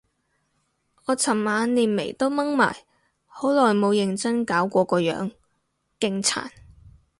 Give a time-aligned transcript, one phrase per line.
[1.05, 2.75] 我尋晚連眉都掹埋，
[3.27, 5.31] 好耐冇認真搞過個樣，
[5.99, 6.49] 勁殘